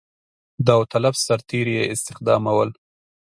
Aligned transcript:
داوطلب 0.67 1.13
سرتېري 1.25 1.73
یې 1.79 1.83
استخدامول. 1.93 2.69